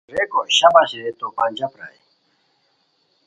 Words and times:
ریکو 0.15 0.39
شاباش! 0.57 0.91
رے 1.01 1.09
تو 1.19 1.27
پنجہ 1.37 1.67
پرائے 1.73 1.97